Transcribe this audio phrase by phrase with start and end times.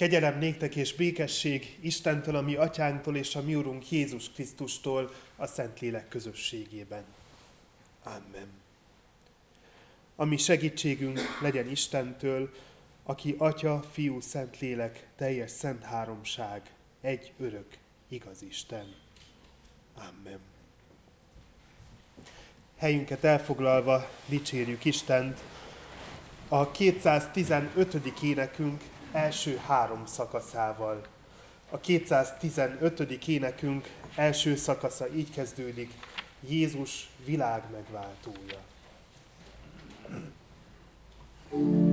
[0.00, 5.46] Kegyelem néktek és békesség Istentől, a mi atyánktól és a mi Urunk Jézus Krisztustól a
[5.46, 7.04] Szentlélek közösségében.
[8.02, 8.48] Amen.
[10.16, 12.50] A mi segítségünk legyen Istentől,
[13.02, 16.70] aki Atya, Fiú, Szentlélek, teljes szent háromság,
[17.00, 17.78] egy örök,
[18.08, 18.94] igaz Isten.
[19.94, 20.40] Amen.
[22.76, 25.40] Helyünket elfoglalva dicsérjük Istent.
[26.48, 28.22] A 215.
[28.22, 28.82] énekünk
[29.12, 31.00] első három szakaszával.
[31.70, 33.00] A 215.
[33.26, 35.92] énekünk első szakasza így kezdődik,
[36.48, 38.58] Jézus világ megváltója.
[41.50, 41.89] thank you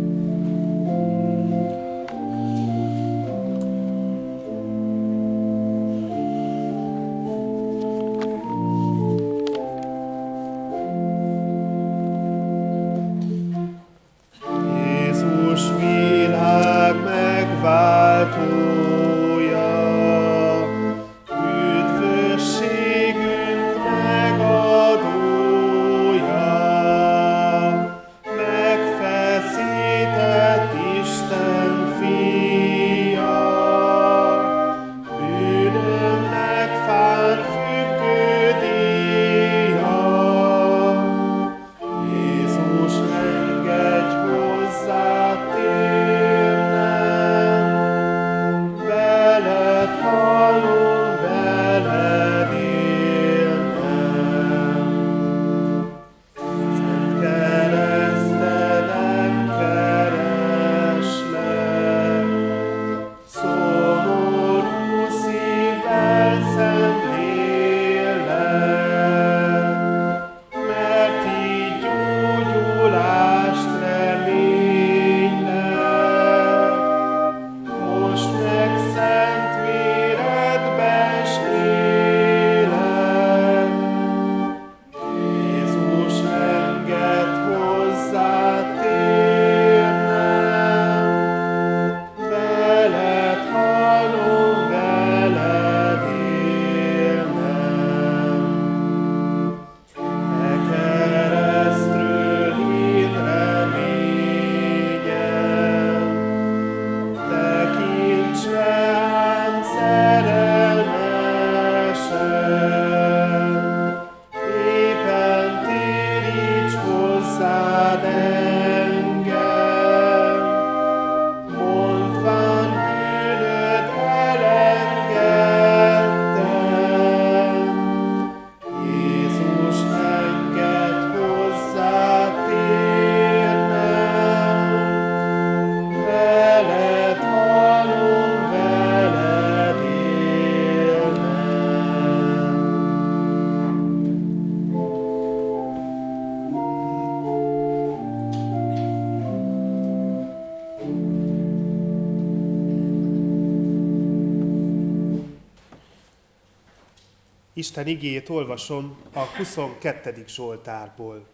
[157.67, 160.23] Isten igéjét olvasom a 22.
[160.27, 161.27] Zsoltárból.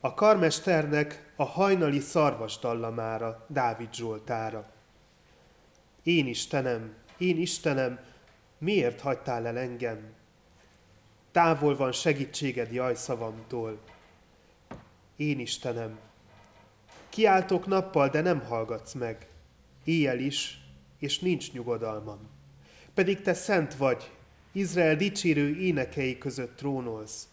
[0.00, 4.70] A karmesternek a hajnali szarvas dallamára, Dávid Zsoltára.
[6.02, 8.00] Én Istenem, én Istenem,
[8.58, 10.12] miért hagytál el engem?
[11.32, 13.78] Távol van segítséged jajszavamtól.
[15.16, 15.98] Én Istenem,
[17.08, 19.26] kiáltok nappal, de nem hallgatsz meg,
[19.84, 20.60] éjjel is,
[20.98, 22.28] és nincs nyugodalmam.
[22.94, 24.10] Pedig te szent vagy,
[24.52, 27.28] Izrael dicsérő énekei között trónolsz.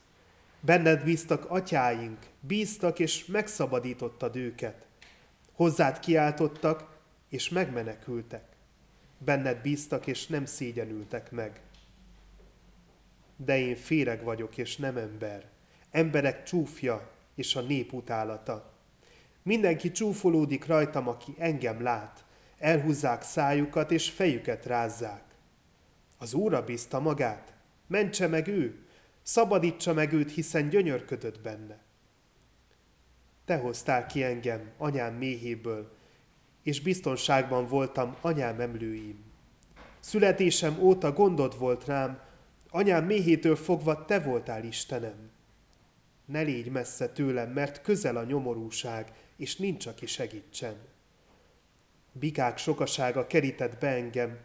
[0.59, 4.85] Benned bíztak atyáink, bíztak és megszabadítottad őket.
[5.53, 6.97] Hozzád kiáltottak,
[7.29, 8.43] és megmenekültek.
[9.17, 11.61] Benned bíztak, és nem szégyenültek meg.
[13.35, 15.45] De én féreg vagyok, és nem ember.
[15.91, 18.73] Emberek csúfja, és a nép utálata.
[19.43, 22.23] Mindenki csúfolódik rajtam, aki engem lát.
[22.57, 25.24] Elhúzzák szájukat, és fejüket rázzák.
[26.17, 27.53] Az Úrra bízta magát,
[27.87, 28.85] mentse meg ő,
[29.21, 31.83] szabadítsa meg őt, hiszen gyönyörködött benne.
[33.45, 35.95] Te hoztál ki engem anyám méhéből,
[36.63, 39.23] és biztonságban voltam anyám emlőim.
[39.99, 42.19] Születésem óta gondod volt rám,
[42.69, 45.31] anyám méhétől fogva te voltál Istenem.
[46.25, 50.75] Ne légy messze tőlem, mert közel a nyomorúság, és nincs, aki segítsen.
[52.11, 54.39] Bikák sokasága kerített be engem,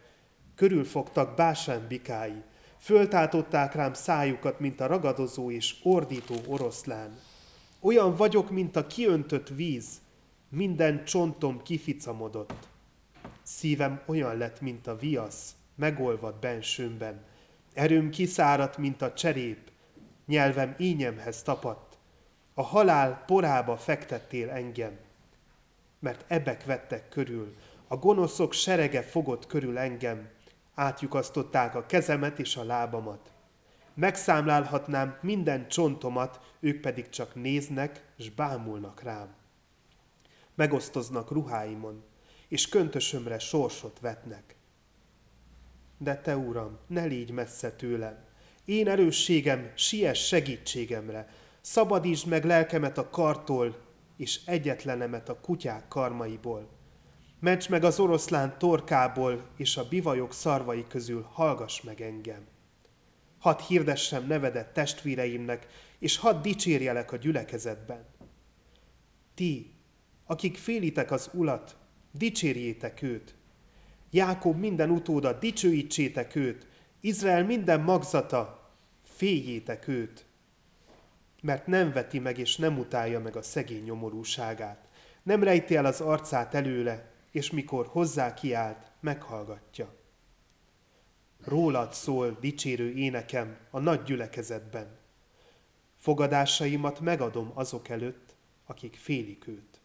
[0.60, 2.42] Körülfogtak Básán bikái,
[2.78, 7.18] föltáltották rám szájukat, mint a ragadozó és ordító oroszlán.
[7.80, 10.00] Olyan vagyok, mint a kiöntött víz,
[10.48, 12.68] minden csontom kificamodott.
[13.42, 17.24] Szívem olyan lett, mint a viasz, megolvad bensőmben.
[17.74, 19.70] Erőm kiszáradt, mint a cserép,
[20.26, 21.98] nyelvem ínyemhez tapadt.
[22.54, 24.98] A halál porába fektettél engem,
[25.98, 27.54] mert ebek vettek körül,
[27.88, 30.28] a gonoszok serege fogott körül engem,
[30.74, 33.32] átjukasztották a kezemet és a lábamat.
[33.94, 39.34] Megszámlálhatnám minden csontomat, ők pedig csak néznek, s bámulnak rám.
[40.54, 42.04] Megosztoznak ruháimon,
[42.48, 44.56] és köntösömre sorsot vetnek.
[45.98, 48.24] De te, Uram, ne légy messze tőlem.
[48.64, 51.28] Én erősségem, siess segítségemre.
[51.60, 53.76] Szabadítsd meg lelkemet a kartól,
[54.16, 56.68] és egyetlenemet a kutyák karmaiból.
[57.40, 62.46] Ments meg az oroszlán torkából, és a bivajok szarvai közül hallgass meg engem.
[63.38, 65.66] Hadd hirdessem nevedet testvéreimnek,
[65.98, 68.04] és hadd dicsérjelek a gyülekezetben.
[69.34, 69.74] Ti,
[70.26, 71.76] akik félitek az ulat,
[72.12, 73.34] dicsérjétek őt.
[74.10, 76.66] Jákob minden utóda, dicsőítsétek őt.
[77.00, 78.70] Izrael minden magzata,
[79.02, 80.24] féljétek őt.
[81.42, 84.88] Mert nem veti meg és nem utálja meg a szegény nyomorúságát.
[85.22, 89.94] Nem rejti el az arcát előle, és mikor hozzá kiált, meghallgatja.
[91.44, 94.98] Rólad szól dicsérő énekem a nagy gyülekezetben.
[95.96, 98.34] Fogadásaimat megadom azok előtt,
[98.66, 99.80] akik félik őt.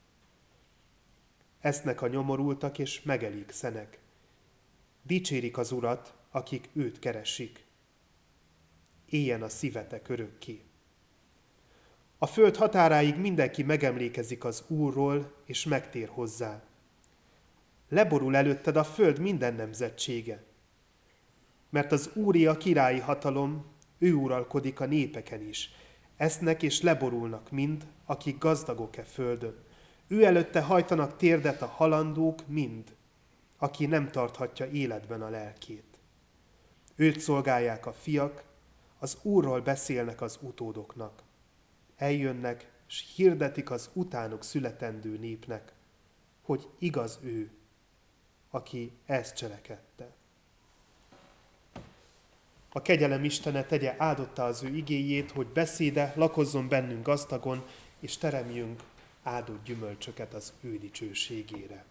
[1.60, 4.00] Esznek a nyomorultak és megelígszenek.
[5.02, 7.66] Dicsérik az Urat, akik őt keresik.
[9.06, 10.64] Éljen a szívetek örökké.
[12.18, 16.64] A föld határáig mindenki megemlékezik az Úrról, és megtér hozzá.
[17.96, 20.44] Leborul előtted a föld minden nemzetsége.
[21.70, 23.66] Mert az Úri a királyi hatalom,
[23.98, 25.70] ő uralkodik a népeken is.
[26.18, 29.56] Esznek és leborulnak mind, akik gazdagok-e földön.
[30.08, 32.96] Ő előtte hajtanak térdet a halandók mind,
[33.58, 36.00] aki nem tarthatja életben a lelkét.
[36.96, 38.44] Őt szolgálják a fiak,
[39.00, 41.24] az Úrról beszélnek az utódoknak.
[41.98, 45.74] Eljönnek, s hirdetik az utánok születendő népnek,
[46.42, 47.52] hogy igaz ő,
[48.56, 50.14] aki ezt cselekedte.
[52.70, 57.66] A kegyelem Istene tegye áldotta az ő igéjét, hogy beszéde lakozzon bennünk gazdagon,
[58.00, 58.84] és teremjünk
[59.24, 61.86] áldott gyümölcsöket az ő dicsőségére.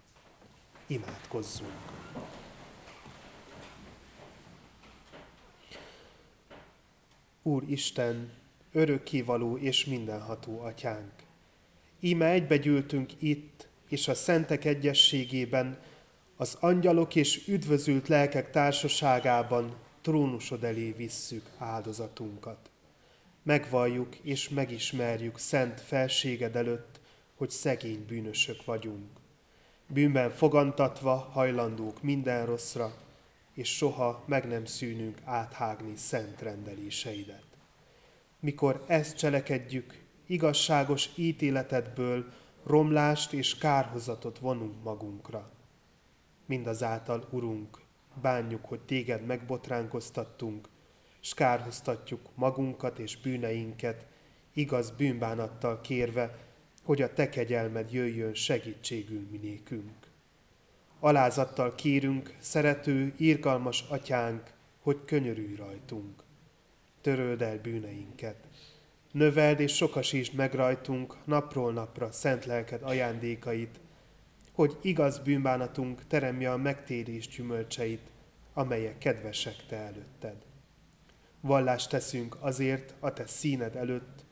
[0.87, 1.73] Imádkozzunk!
[7.43, 8.33] Úr Isten,
[8.73, 11.13] örökkévaló és mindenható atyánk!
[12.01, 15.79] Íme egybegyűltünk itt, és a szentek egyességében,
[16.37, 22.71] az angyalok és üdvözült lelkek társaságában trónusod elé visszük áldozatunkat.
[23.43, 27.01] Megvalljuk és megismerjük szent felséged előtt,
[27.35, 29.09] hogy szegény bűnösök vagyunk.
[29.87, 32.95] Bűnben fogantatva hajlandók minden rosszra,
[33.55, 37.45] és soha meg nem szűnünk áthágni szent rendeléseidet.
[38.41, 42.33] Mikor ezt cselekedjük, igazságos ítéletedből
[42.67, 45.51] romlást és kárhozatot vonunk magunkra.
[46.47, 47.79] Mindazáltal, Urunk,
[48.21, 50.69] bánjuk, hogy téged megbotránkoztattunk,
[51.21, 54.07] s kárhoztatjuk magunkat és bűneinket,
[54.53, 56.39] igaz bűnbánattal kérve,
[56.85, 59.93] hogy a te kegyelmed jöjjön segítségül minékünk.
[61.01, 66.23] Alázattal kérünk, szerető, írgalmas atyánk, hogy könyörülj rajtunk.
[67.01, 68.37] Töröld el bűneinket.
[69.13, 73.81] Növeld és sokasítsd meg rajtunk napról napra szent lelked ajándékait,
[74.55, 78.11] hogy igaz bűnbánatunk teremje a megtérés gyümölcseit,
[78.53, 80.37] amelyek kedvesek te előtted.
[81.41, 84.25] Vallást teszünk azért a te színed előtt,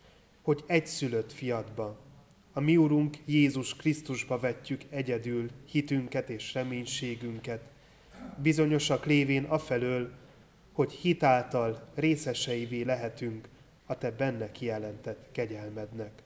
[0.42, 1.98] hogy egy szülött fiadba,
[2.52, 7.60] a mi Urunk Jézus Krisztusba vetjük egyedül hitünket és reménységünket,
[8.36, 10.12] bizonyosak lévén afelől,
[10.72, 13.48] hogy hitáltal részeseivé lehetünk
[13.86, 16.22] a Te benne kijelentett kegyelmednek,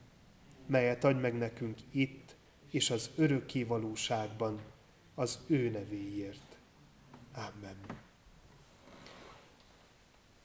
[0.67, 2.26] melyet adj meg nekünk itt
[2.71, 4.61] és az örökké valóságban
[5.15, 6.59] az ő nevéért.
[7.35, 7.77] Amen.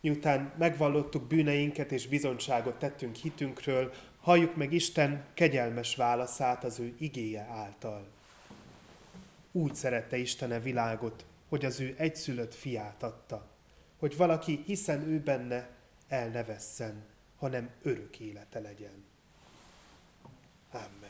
[0.02, 7.42] Miután megvallottuk bűneinket és bizonyságot tettünk hitünkről, halljuk meg Isten kegyelmes válaszát az ő igéje
[7.42, 8.08] által.
[9.52, 13.48] Úgy szerette Istene világot, hogy az ő egyszülött fiát adta,
[13.98, 15.70] hogy valaki, hiszen ő benne,
[16.08, 17.06] el ne vesszen,
[17.38, 19.04] hanem örök élete legyen.
[20.72, 21.01] Amen.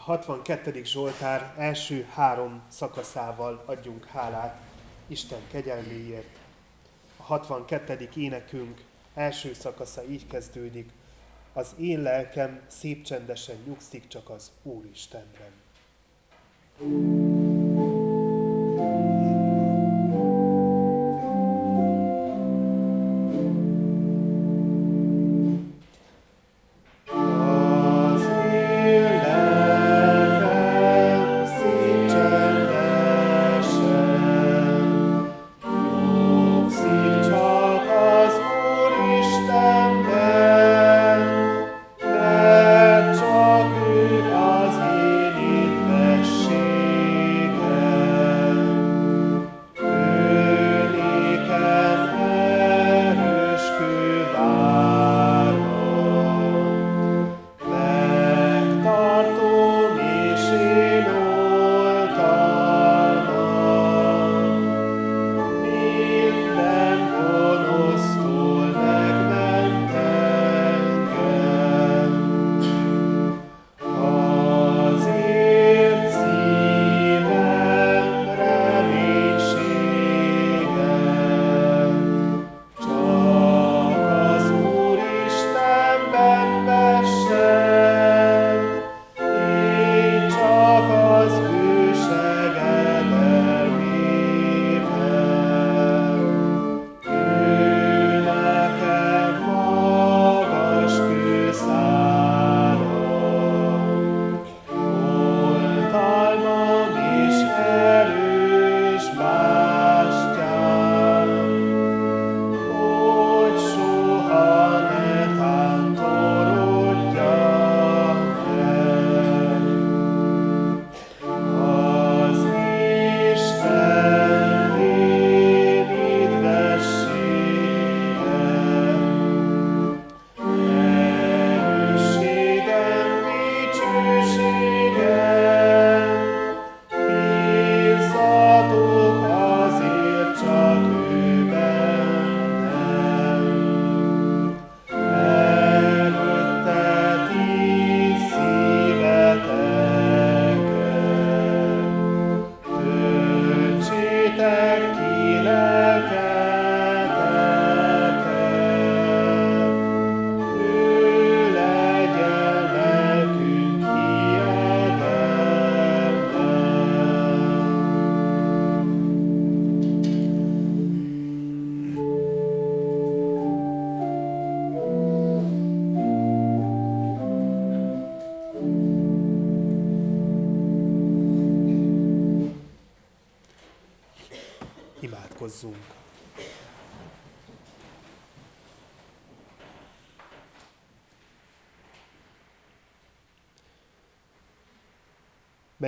[0.00, 0.84] 62.
[0.84, 4.60] Zsoltár első három szakaszával adjunk hálát
[5.06, 6.38] Isten kegyelméért.
[7.16, 8.08] A 62.
[8.16, 10.90] énekünk első szakasza így kezdődik.
[11.52, 15.52] az én lelkem szép csendesen nyugszik csak az Úristenben.
[16.80, 17.39] Imádkozzunk!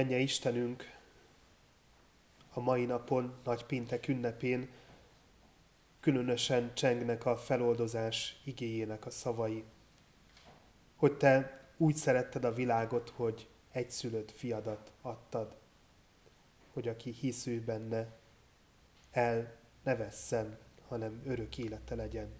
[0.02, 0.98] Menje Istenünk,
[2.52, 4.68] a mai napon, nagy péntek ünnepén,
[6.00, 9.64] különösen csengnek a feloldozás igéjének a szavai.
[10.96, 15.56] Hogy te úgy szeretted a világot, hogy egyszülött fiadat adtad,
[16.72, 18.16] hogy aki hisz ő benne,
[19.10, 22.32] el ne vesszen, hanem örök élete legyen.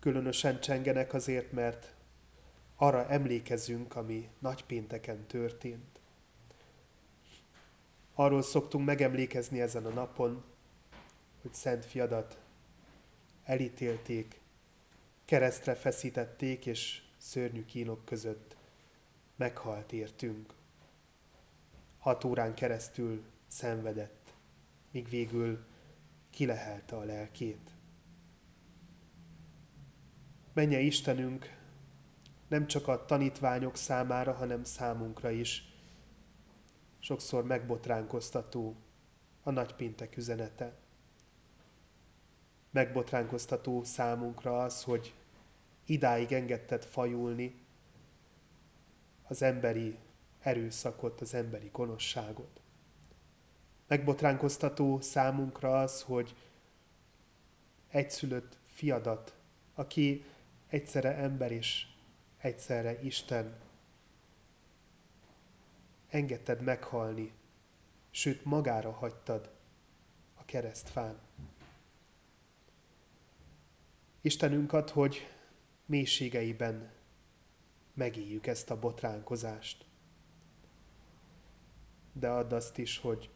[0.00, 1.94] Különösen csengenek azért, mert
[2.82, 6.00] arra emlékezünk, ami nagypénteken történt.
[8.14, 10.44] Arról szoktunk megemlékezni ezen a napon,
[11.42, 12.38] hogy Szent Fiadat
[13.44, 14.40] elítélték,
[15.24, 18.56] keresztre feszítették, és szörnyű kínok között
[19.36, 20.54] meghalt értünk.
[21.98, 24.32] Hat órán keresztül szenvedett
[24.90, 25.64] míg végül
[26.30, 27.70] kilehelte a lelkét.
[30.52, 31.59] Menje Istenünk,
[32.50, 35.74] nem csak a tanítványok számára, hanem számunkra is.
[36.98, 38.76] Sokszor megbotránkoztató
[39.42, 40.74] a nagypéntek üzenete.
[42.70, 45.14] Megbotránkoztató számunkra az, hogy
[45.84, 47.54] idáig engedted fajulni
[49.28, 49.98] az emberi
[50.40, 52.60] erőszakot, az emberi gonoszságot
[53.90, 56.34] megbotránkoztató számunkra az, hogy
[57.88, 59.34] egyszülött fiadat,
[59.74, 60.24] aki
[60.68, 61.86] egyszerre ember és
[62.40, 63.58] egyszerre Isten,
[66.08, 67.32] engedted meghalni,
[68.10, 69.50] sőt magára hagytad
[70.34, 71.18] a keresztfán.
[74.20, 75.28] Istenünk ad, hogy
[75.86, 76.92] mélységeiben
[77.94, 79.84] megéljük ezt a botránkozást.
[82.12, 83.30] De add azt is, hogy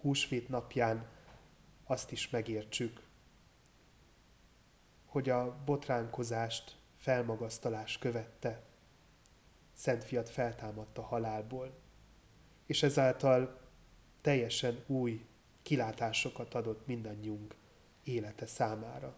[0.00, 1.08] húsvét napján
[1.84, 3.02] azt is megértsük,
[5.06, 6.75] hogy a botránkozást,
[7.06, 8.62] felmagasztalás követte.
[9.72, 11.78] Szent fiat feltámadta halálból,
[12.66, 13.60] és ezáltal
[14.20, 15.26] teljesen új
[15.62, 17.54] kilátásokat adott mindannyiunk
[18.04, 19.16] élete számára.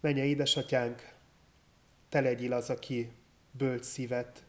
[0.00, 1.14] Menje édesatyánk,
[2.08, 3.12] te legyél az, aki
[3.50, 4.44] bölcs szívet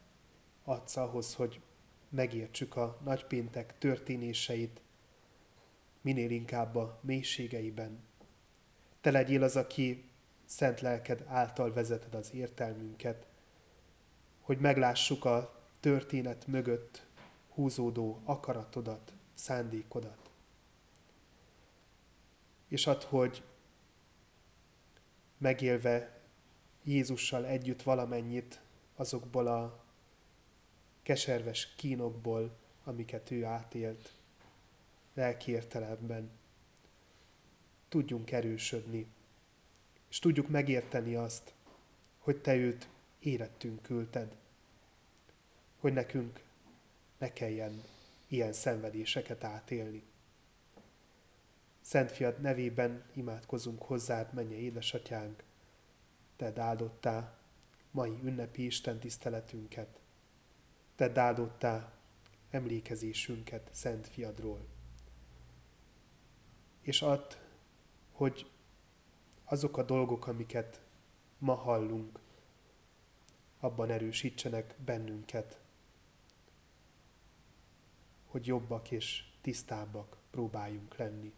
[0.64, 1.62] adsz ahhoz, hogy
[2.10, 4.82] megértsük a nagypéntek történéseit,
[6.02, 8.04] minél inkább a mélységeiben.
[9.02, 10.09] Te legyél az, aki
[10.50, 13.26] szent lelked által vezeted az értelmünket,
[14.42, 17.06] hogy meglássuk a történet mögött
[17.50, 20.30] húzódó akaratodat, szándékodat.
[22.68, 23.44] És add, hogy
[25.38, 26.22] megélve
[26.84, 28.62] Jézussal együtt valamennyit
[28.96, 29.84] azokból a
[31.04, 34.14] keserves kínokból, amiket ő átélt,
[35.14, 36.30] lelki értelemben
[37.90, 39.08] tudjunk erősödni,
[40.10, 41.54] és tudjuk megérteni azt,
[42.18, 42.90] hogy Te őt
[43.20, 44.38] érettünk küldted,
[45.80, 46.44] hogy nekünk
[47.18, 47.84] ne kelljen
[48.28, 50.04] ilyen szenvedéseket átélni.
[51.82, 55.44] Szent Fiad nevében imádkozunk hozzád, menje édesatyánk,
[56.36, 57.38] Te áldottá
[57.92, 60.00] mai ünnepi Isten tiszteletünket,
[60.96, 61.94] Te áldottá
[62.50, 64.66] emlékezésünket Szent Fiadról.
[66.82, 67.34] És add,
[68.12, 68.52] hogy
[69.50, 70.82] azok a dolgok, amiket
[71.38, 72.20] ma hallunk,
[73.60, 75.60] abban erősítsenek bennünket,
[78.26, 81.34] hogy jobbak és tisztábbak próbáljunk lenni.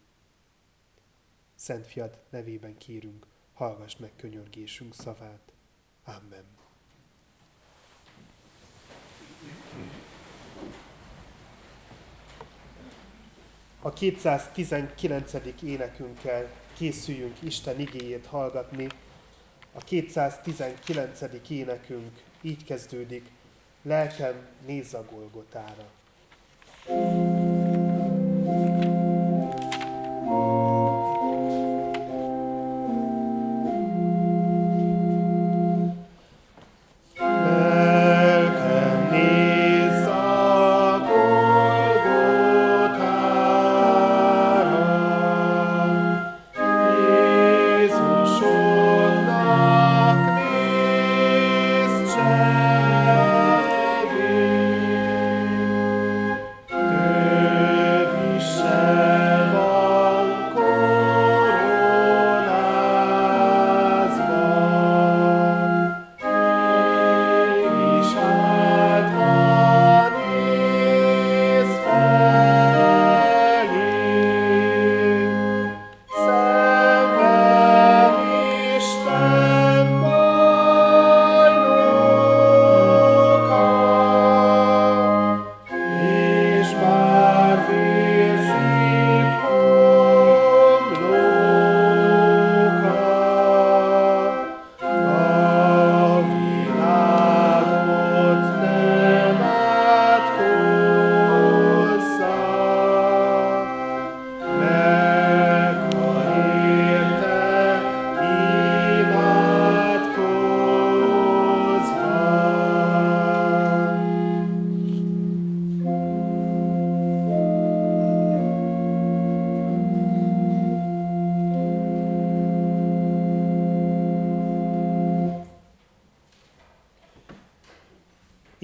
[1.55, 5.53] Szent Fiad nevében kérünk, hallgass meg könyörgésünk szavát.
[6.03, 6.45] Amen.
[13.81, 15.33] A 219.
[15.63, 18.87] énekünkkel készüljünk Isten igéjét hallgatni.
[19.73, 21.21] A 219.
[21.49, 23.29] énekünk így kezdődik,
[23.81, 24.33] lelkem
[24.65, 25.89] nézz a Golgotára.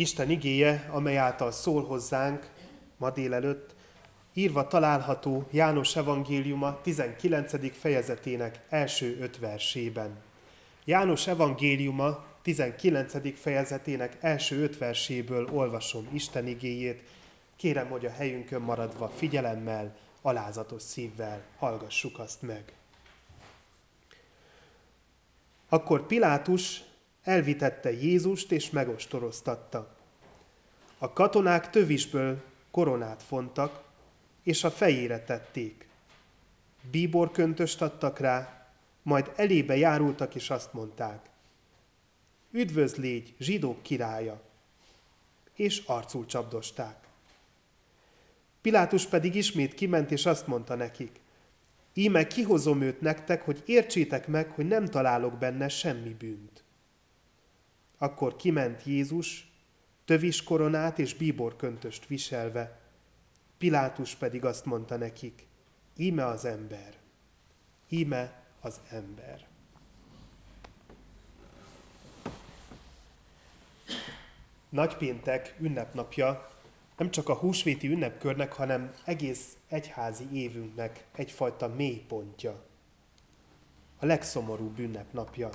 [0.08, 2.50] Isten igéje, amely által szól hozzánk
[2.98, 3.76] ma délelőtt,
[4.34, 7.78] írva található János evangéliuma 19.
[7.78, 10.18] fejezetének első öt versében.
[10.86, 13.40] János evangéliuma 19.
[13.40, 17.04] fejezetének első öt verséből olvasom Isten igéjét,
[17.56, 22.74] kérem, hogy a helyünkön maradva figyelemmel, alázatos szívvel hallgassuk azt meg.
[25.70, 26.84] Akkor Pilátus
[27.24, 29.96] elvitette Jézust és megostoroztatta.
[30.98, 33.84] A katonák tövisből koronát fontak,
[34.44, 35.88] és a fejére tették.
[36.92, 38.68] Bíborköntöst adtak rá,
[39.02, 41.30] majd elébe járultak, és azt mondták,
[42.52, 44.42] Üdvözl légy, zsidók királya!
[45.54, 47.08] És arcul csapdosták.
[48.62, 51.20] Pilátus pedig ismét kiment, és azt mondta nekik,
[51.94, 56.64] Íme kihozom őt nektek, hogy értsétek meg, hogy nem találok benne semmi bűnt.
[57.98, 59.52] Akkor kiment Jézus,
[60.08, 62.80] tövis koronát és bíbor köntöst viselve.
[63.58, 65.48] Pilátus pedig azt mondta nekik,
[65.96, 66.94] íme az ember,
[67.90, 69.48] íme az ember.
[74.70, 76.50] Nagypéntek ünnepnapja
[76.98, 82.66] nem csak a húsvéti ünnepkörnek, hanem egész egyházi évünknek egyfajta mélypontja.
[84.00, 85.50] A legszomorúbb ünnepnapja.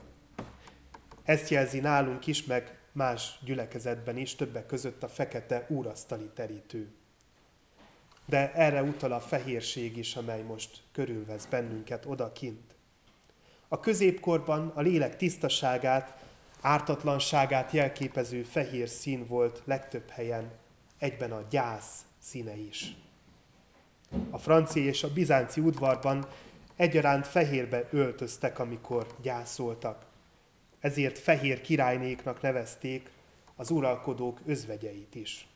[1.22, 6.92] Ezt jelzi nálunk is, meg más gyülekezetben is, többek között a fekete úrasztali terítő.
[8.26, 12.74] De erre utal a fehérség is, amely most körülvesz bennünket odakint.
[13.68, 16.24] A középkorban a lélek tisztaságát,
[16.61, 20.50] ártatlanságát jelképező fehér szín volt legtöbb helyen,
[20.98, 22.96] egyben a gyász színe is.
[24.31, 26.26] A francia és a bizánci udvarban
[26.76, 30.05] egyaránt fehérbe öltöztek, amikor gyászoltak.
[30.83, 33.11] Ezért fehér királynéknak nevezték
[33.57, 35.47] az uralkodók özvegyeit is.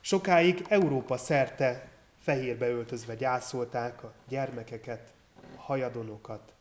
[0.00, 1.88] Sokáig Európa szerte
[2.22, 5.12] fehérbe öltözve gyászolták a gyermekeket,
[5.56, 6.52] a hajadonokat,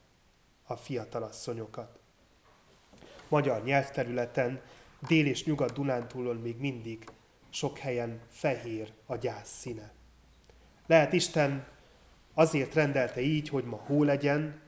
[0.65, 1.99] a fiatalasszonyokat.
[3.27, 4.61] Magyar nyelvterületen,
[5.07, 7.09] Dél- és Nyugat-Dunántúlon még mindig
[7.49, 9.91] sok helyen fehér a gyász színe.
[10.85, 11.67] Lehet Isten
[12.33, 14.61] azért rendelte így, hogy ma hó legyen,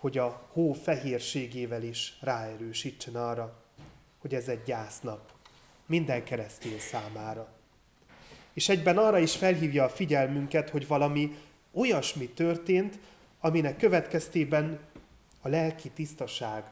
[0.00, 3.64] hogy a hó fehérségével is ráerősítsen arra,
[4.18, 5.32] hogy ez egy gyásznap
[5.86, 7.52] minden keresztény számára.
[8.52, 11.36] És egyben arra is felhívja a figyelmünket, hogy valami
[11.72, 12.98] olyasmi történt,
[13.40, 14.78] aminek következtében
[15.40, 16.64] a lelki tisztaság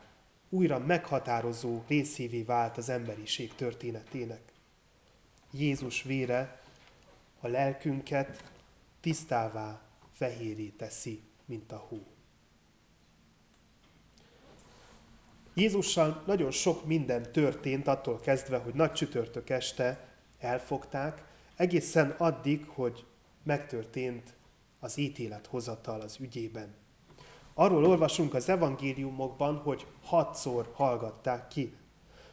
[0.48, 4.40] újra meghatározó részévé vált az emberiség történetének.
[5.50, 6.60] Jézus vére
[7.40, 8.52] a lelkünket
[9.00, 9.80] tisztává,
[10.12, 12.17] fehéré teszi, mint a hó.
[15.58, 21.24] Jézussal nagyon sok minden történt, attól kezdve, hogy nagy csütörtök este elfogták,
[21.56, 23.04] egészen addig, hogy
[23.42, 24.34] megtörtént
[24.80, 26.74] az ítélethozatal az ügyében.
[27.54, 31.74] Arról olvasunk az evangéliumokban, hogy hatszor hallgatták ki.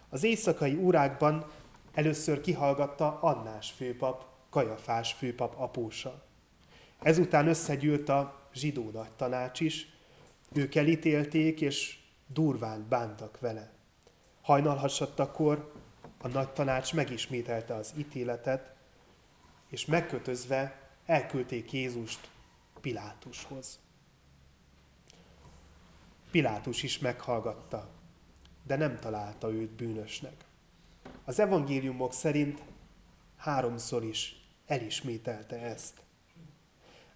[0.10, 1.46] Az éjszakai órákban
[1.94, 6.24] először kihallgatta Annás főpap, Kajafás főpap apósa.
[7.02, 9.88] Ezután összegyűlt a zsidó nagy tanács is,
[10.54, 13.74] ők elítélték, és durván bántak vele.
[14.42, 15.74] Hajnalhasattakor
[16.18, 18.76] a nagy tanács megismételte az ítéletet,
[19.70, 22.30] és megkötözve elküldték Jézust
[22.82, 23.80] Pilátushoz.
[26.32, 27.90] Pilátus is meghallgatta,
[28.64, 30.46] de nem találta őt bűnösnek.
[31.26, 32.62] Az evangéliumok szerint
[33.38, 36.02] háromszor is elismételte ezt.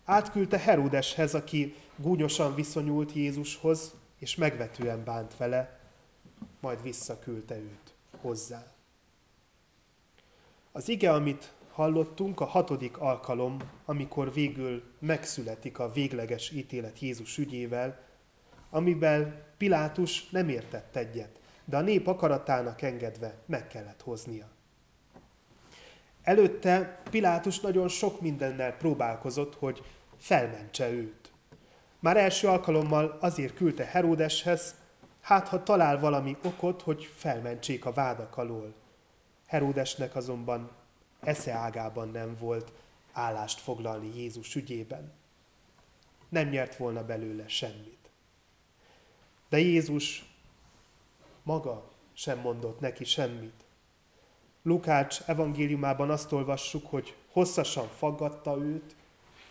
[0.05, 5.79] Átküldte Heródeshez, aki gúnyosan viszonyult Jézushoz, és megvetően bánt vele,
[6.59, 8.71] majd visszaküldte őt hozzá.
[10.71, 18.07] Az ige, amit hallottunk, a hatodik alkalom, amikor végül megszületik a végleges ítélet Jézus ügyével,
[18.69, 24.49] amiben Pilátus nem értett egyet, de a nép akaratának engedve meg kellett hoznia.
[26.21, 29.83] Előtte Pilátus nagyon sok mindennel próbálkozott, hogy
[30.17, 31.18] felmentse őt.
[31.99, 34.75] Már első alkalommal azért küldte Heródeshez,
[35.21, 38.73] hát ha talál valami okot, hogy felmentsék a vádak alól.
[39.47, 40.71] Heródesnek azonban
[41.19, 42.71] esze ágában nem volt
[43.11, 45.13] állást foglalni Jézus ügyében.
[46.29, 48.09] Nem nyert volna belőle semmit.
[49.49, 50.25] De Jézus
[51.43, 53.63] maga sem mondott neki semmit.
[54.63, 58.95] Lukács evangéliumában azt olvassuk, hogy hosszasan faggatta őt,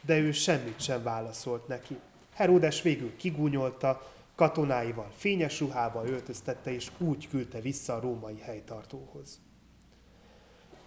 [0.00, 1.98] de ő semmit sem válaszolt neki.
[2.38, 9.40] Heródes végül kigúnyolta, katonáival fényes ruhába öltöztette, és úgy küldte vissza a római helytartóhoz.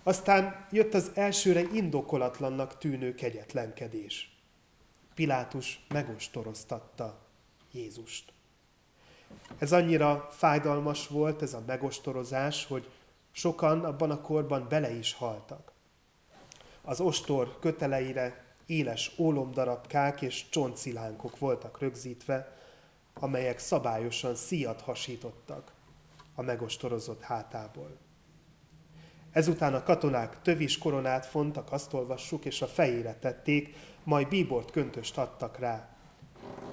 [0.03, 4.41] Aztán jött az elsőre indokolatlannak tűnő kegyetlenkedés.
[5.15, 7.27] Pilátus megostoroztatta
[7.71, 8.33] Jézust.
[9.57, 12.89] Ez annyira fájdalmas volt, ez a megostorozás, hogy
[13.31, 15.71] sokan abban a korban bele is haltak.
[16.81, 22.57] Az ostor köteleire éles ólomdarabkák és csontcilánkok voltak rögzítve,
[23.13, 25.73] amelyek szabályosan szíjat hasítottak
[26.35, 27.97] a megostorozott hátából.
[29.31, 35.17] Ezután a katonák tövis koronát fontak, azt olvassuk, és a fejére tették, majd bíbort köntöst
[35.17, 35.95] adtak rá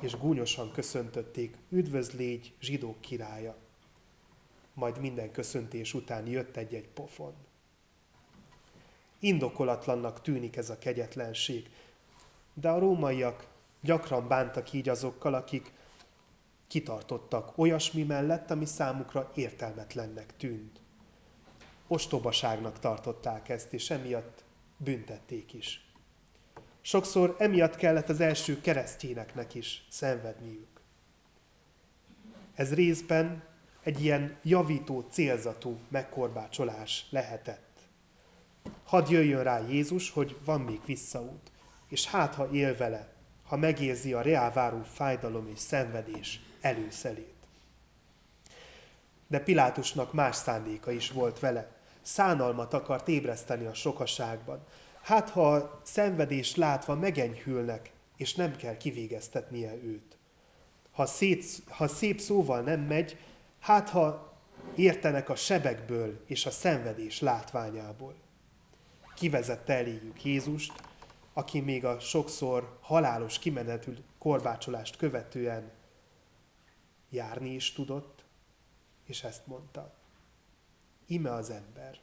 [0.01, 3.57] és gúnyosan köszöntötték, üdvözlégy zsidók királya.
[4.75, 7.35] Majd minden köszöntés után jött egy-egy pofon.
[9.19, 11.71] Indokolatlannak tűnik ez a kegyetlenség,
[12.61, 13.47] de a rómaiak
[13.81, 15.73] gyakran bántak így azokkal, akik
[16.67, 20.81] kitartottak olyasmi mellett, ami számukra értelmetlennek tűnt.
[21.87, 24.45] Ostobaságnak tartották ezt, és emiatt
[24.77, 25.87] büntették is.
[26.81, 30.81] Sokszor emiatt kellett az első keresztényeknek is szenvedniük.
[32.55, 33.43] Ez részben
[33.83, 37.81] egy ilyen javító, célzatú megkorbácsolás lehetett.
[38.85, 41.51] Hadd jöjjön rá Jézus, hogy van még visszaút,
[41.89, 43.09] és hát ha él vele,
[43.47, 47.35] ha megérzi a reálváró fájdalom és szenvedés előszelét.
[49.27, 51.71] De Pilátusnak más szándéka is volt vele.
[52.03, 54.67] Szánalmat akart ébreszteni a sokaságban.
[55.01, 60.17] Hát ha a szenvedést látva megenyhülnek, és nem kell kivégeztetnie őt.
[60.93, 63.17] Ha, szét, ha szép szóval nem megy,
[63.61, 64.33] hát ha
[64.75, 68.15] értenek a sebekből és a szenvedés látványából.
[69.15, 70.73] Kivezette eléjük Jézust,
[71.39, 75.71] aki még a sokszor halálos kimenetű korbácsolást követően
[77.11, 78.25] járni is tudott,
[79.05, 79.95] és ezt mondta.
[81.07, 81.99] Ime az ember.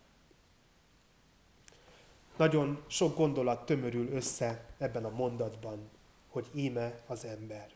[2.38, 5.90] Nagyon sok gondolat tömörül össze ebben a mondatban,
[6.30, 7.72] hogy íme az ember.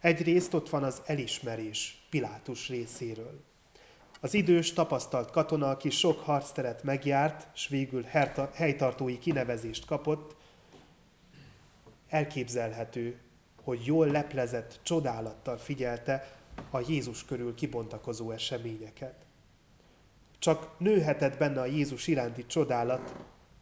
[0.00, 3.44] Egyrészt ott van az elismerés Pilátus részéről.
[4.20, 8.02] Az idős, tapasztalt katona, aki sok harcteret megjárt, s végül
[8.52, 10.40] helytartói kinevezést kapott,
[12.12, 13.20] elképzelhető,
[13.62, 16.36] hogy jól leplezett csodálattal figyelte
[16.70, 19.14] a Jézus körül kibontakozó eseményeket.
[20.38, 23.14] Csak nőhetett benne a Jézus iránti csodálat,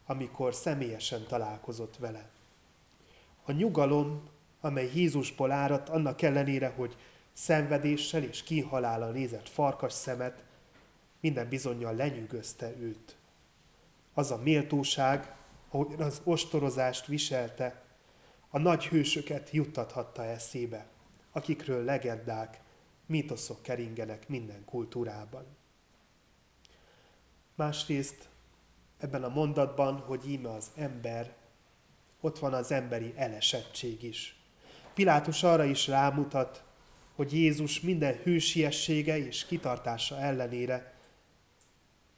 [0.05, 2.29] amikor személyesen találkozott vele.
[3.43, 4.29] A nyugalom,
[4.61, 6.95] amely Jézusból áradt, annak ellenére, hogy
[7.33, 10.43] szenvedéssel és kihalállal nézett farkas szemet,
[11.19, 13.15] minden bizonyal lenyűgözte őt.
[14.13, 15.35] Az a méltóság,
[15.69, 17.89] ahogy az ostorozást viselte,
[18.51, 20.87] a nagy hősöket juttathatta eszébe,
[21.31, 22.61] akikről legendák,
[23.05, 25.45] mítoszok keringenek minden kultúrában.
[27.55, 28.29] Másrészt
[28.97, 31.35] ebben a mondatban, hogy íme az ember,
[32.19, 34.35] ott van az emberi elesettség is.
[34.93, 36.63] Pilátus arra is rámutat,
[37.15, 40.93] hogy Jézus minden hősiessége és kitartása ellenére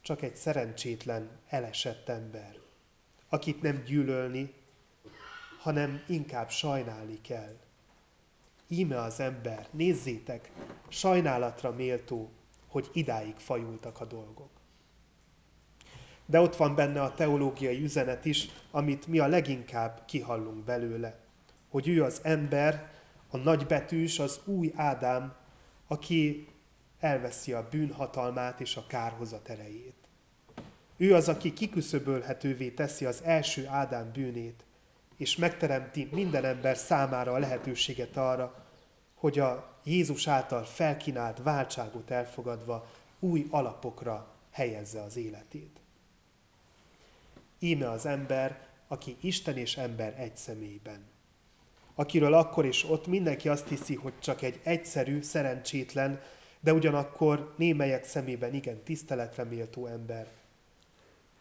[0.01, 2.57] csak egy szerencsétlen, elesett ember,
[3.29, 4.53] akit nem gyűlölni,
[5.63, 7.56] hanem inkább sajnálni kell.
[8.67, 10.52] Íme az ember, nézzétek,
[10.88, 12.30] sajnálatra méltó,
[12.67, 14.49] hogy idáig fajultak a dolgok.
[16.26, 21.19] De ott van benne a teológiai üzenet is, amit mi a leginkább kihallunk belőle,
[21.69, 22.91] hogy ő az ember,
[23.30, 25.36] a nagybetűs, az új Ádám,
[25.88, 26.47] aki
[26.99, 30.08] elveszi a bűnhatalmát és a kárhozat erejét.
[30.97, 34.63] Ő az, aki kiküszöbölhetővé teszi az első Ádám bűnét,
[35.23, 38.65] és megteremti minden ember számára a lehetőséget arra,
[39.15, 45.79] hogy a Jézus által felkínált váltságot elfogadva új alapokra helyezze az életét.
[47.59, 51.03] Íme az ember, aki Isten és ember egy személyben.
[51.95, 56.21] Akiről akkor és ott mindenki azt hiszi, hogy csak egy egyszerű, szerencsétlen,
[56.59, 60.27] de ugyanakkor némelyek szemében igen tiszteletre méltó ember.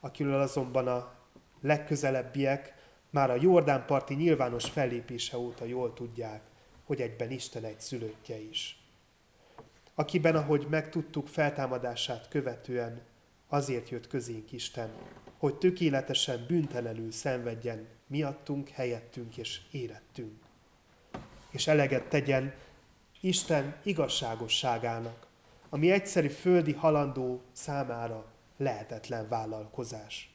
[0.00, 1.14] Akiről azonban a
[1.60, 2.80] legközelebbiek
[3.12, 6.42] már a Jordán parti nyilvános fellépése óta jól tudják,
[6.84, 8.80] hogy egyben Isten egy szülöttje is.
[9.94, 13.02] Akiben, ahogy megtudtuk feltámadását követően,
[13.48, 14.90] azért jött közénk Isten,
[15.38, 20.42] hogy tökéletesen büntelenül szenvedjen miattunk, helyettünk és érettünk.
[21.50, 22.54] És eleget tegyen
[23.20, 25.26] Isten igazságosságának,
[25.68, 30.31] ami egyszerű földi halandó számára lehetetlen vállalkozás.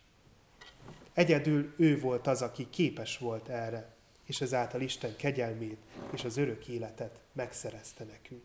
[1.17, 5.77] Egyedül ő volt az, aki képes volt erre, és ezáltal Isten kegyelmét
[6.11, 8.43] és az örök életet megszerezte nekünk.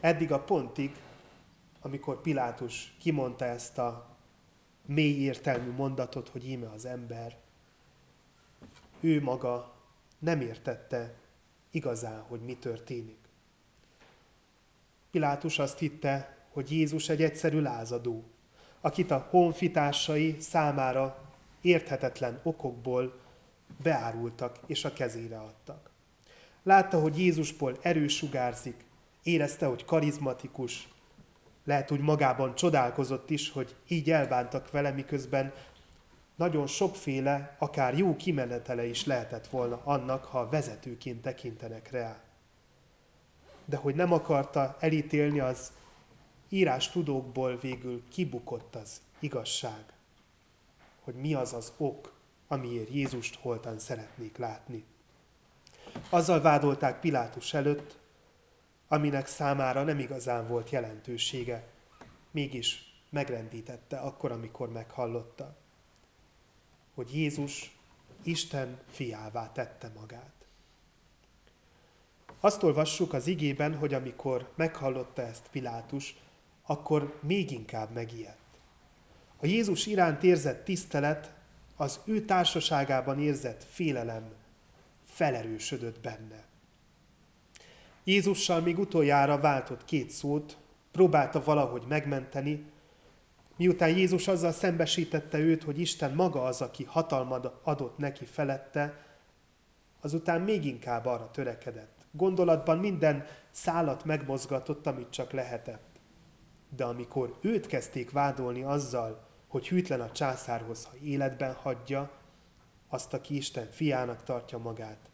[0.00, 0.96] Eddig a pontig,
[1.80, 4.16] amikor Pilátus kimondta ezt a
[4.84, 7.38] mély értelmű mondatot, hogy íme az ember,
[9.00, 9.74] ő maga
[10.18, 11.14] nem értette
[11.70, 13.28] igazán, hogy mi történik.
[15.10, 18.24] Pilátus azt hitte, hogy Jézus egy egyszerű lázadó,
[18.86, 21.18] akit a honfitársai számára
[21.60, 23.18] érthetetlen okokból
[23.82, 25.90] beárultak és a kezére adtak.
[26.62, 28.84] Látta, hogy Jézusból erő sugárzik,
[29.22, 30.88] érezte, hogy karizmatikus,
[31.64, 35.52] lehet, hogy magában csodálkozott is, hogy így elbántak vele, miközben
[36.36, 42.20] nagyon sokféle, akár jó kimenetele is lehetett volna annak, ha vezetőként tekintenek rá.
[43.64, 45.72] De hogy nem akarta elítélni, az
[46.48, 49.84] írás tudókból végül kibukott az igazság,
[51.00, 52.14] hogy mi az az ok,
[52.48, 54.84] amiért Jézust holtan szeretnék látni.
[56.10, 57.98] Azzal vádolták Pilátus előtt,
[58.88, 61.66] aminek számára nem igazán volt jelentősége,
[62.30, 65.56] mégis megrendítette akkor, amikor meghallotta,
[66.94, 67.76] hogy Jézus
[68.22, 70.34] Isten fiává tette magát.
[72.40, 76.16] Azt olvassuk az igében, hogy amikor meghallotta ezt Pilátus,
[76.66, 78.38] akkor még inkább megijedt.
[79.40, 81.34] A Jézus iránt érzett tisztelet,
[81.76, 84.32] az ő társaságában érzett félelem
[85.04, 86.44] felerősödött benne.
[88.04, 90.56] Jézussal még utoljára váltott két szót,
[90.92, 92.64] próbálta valahogy megmenteni,
[93.56, 99.04] miután Jézus azzal szembesítette őt, hogy Isten maga az, aki hatalmat adott neki felette,
[100.00, 101.94] azután még inkább arra törekedett.
[102.10, 105.95] Gondolatban minden szálat megmozgatott, amit csak lehetett.
[106.68, 112.10] De amikor őt kezdték vádolni azzal, hogy hűtlen a császárhoz, ha életben hagyja,
[112.88, 115.10] azt, aki Isten fiának tartja magát,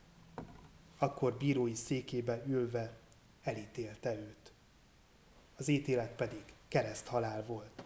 [0.99, 2.99] akkor bírói székébe ülve
[3.43, 4.53] elítélte őt.
[5.57, 7.85] Az ítélet pedig kereszthalál volt.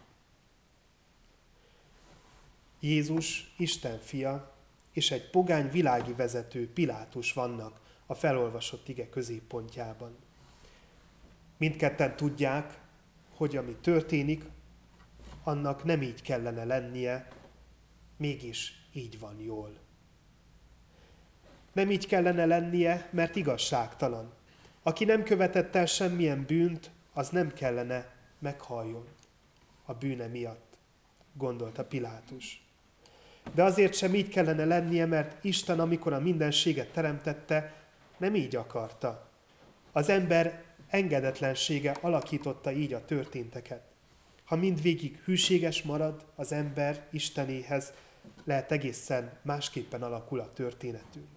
[2.79, 4.53] Jézus, Isten fia,
[4.91, 10.15] és egy pogány világi vezető Pilátus vannak a felolvasott ige középpontjában.
[11.57, 12.79] Mindketten tudják,
[13.37, 14.43] hogy ami történik,
[15.43, 17.27] annak nem így kellene lennie,
[18.17, 19.77] mégis így van jól.
[21.73, 24.33] Nem így kellene lennie, mert igazságtalan.
[24.83, 29.07] Aki nem követett el semmilyen bűnt, az nem kellene meghalljon
[29.85, 30.77] a bűne miatt,
[31.33, 32.65] gondolta Pilátus.
[33.53, 37.73] De azért sem így kellene lennie, mert Isten, amikor a mindenséget teremtette,
[38.17, 39.29] nem így akarta.
[39.91, 43.81] Az ember engedetlensége alakította így a történteket.
[44.45, 47.93] Ha mindvégig hűséges marad az ember Istenéhez,
[48.43, 51.27] lehet egészen másképpen alakul a történetünk.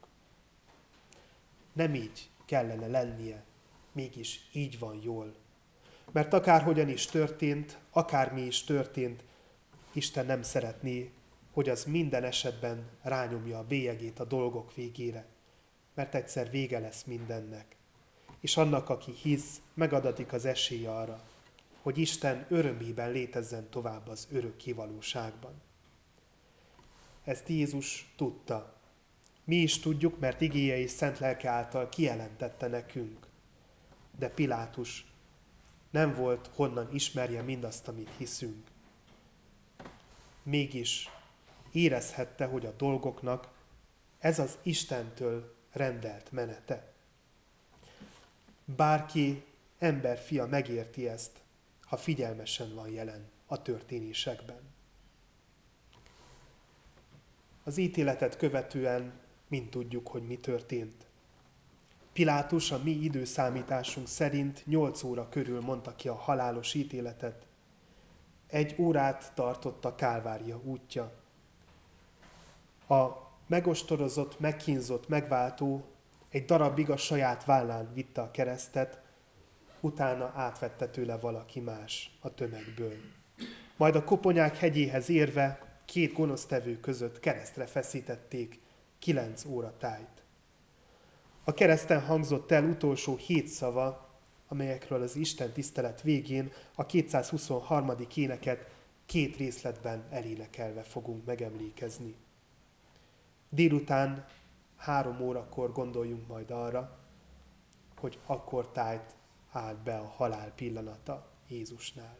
[1.72, 3.44] Nem így kellene lennie,
[3.92, 5.34] mégis így van jól.
[6.12, 9.24] Mert akárhogyan is történt, akármi is történt,
[9.92, 11.10] Isten nem szeretné,
[11.52, 15.26] hogy az minden esetben rányomja a bélyegét a dolgok végére,
[15.94, 17.76] mert egyszer vége lesz mindennek.
[18.40, 21.22] És annak, aki hisz, megadatik az esély arra,
[21.82, 25.52] hogy Isten örömében létezzen tovább az örök kivalóságban.
[27.24, 28.74] Ezt Jézus tudta.
[29.44, 33.26] Mi is tudjuk, mert igéje és szent lelke által kijelentette nekünk.
[34.18, 35.06] De Pilátus
[35.90, 38.66] nem volt honnan ismerje mindazt, amit hiszünk.
[40.42, 41.08] Mégis
[41.72, 43.48] érezhette, hogy a dolgoknak
[44.18, 46.89] ez az Istentől rendelt menete.
[48.76, 49.44] Bárki
[49.78, 51.42] emberfia megérti ezt,
[51.80, 54.60] ha figyelmesen van jelen a történésekben.
[57.64, 59.12] Az ítéletet követően
[59.48, 61.06] mind tudjuk, hogy mi történt.
[62.12, 67.46] Pilátus a mi időszámításunk szerint 8 óra körül mondta ki a halálos ítéletet.
[68.46, 71.12] Egy órát tartott a Kálvária útja.
[72.88, 73.08] A
[73.46, 75.84] megostorozott, megkínzott, megváltó
[76.30, 79.00] egy darabig a saját vállán vitte a keresztet,
[79.80, 82.94] utána átvette tőle valaki más a tömegből.
[83.76, 88.60] Majd a koponyák hegyéhez érve két gonosztevő között keresztre feszítették
[88.98, 90.22] kilenc óra tájt.
[91.44, 94.08] A kereszten hangzott el utolsó hét szava,
[94.48, 97.92] amelyekről az Isten tisztelet végén a 223.
[98.14, 98.70] éneket
[99.06, 102.14] két részletben elénekelve fogunk megemlékezni.
[103.48, 104.26] Délután
[104.80, 106.98] három órakor gondoljunk majd arra,
[107.96, 109.14] hogy akkor tájt
[109.50, 112.16] állt be a halál pillanata Jézusnál.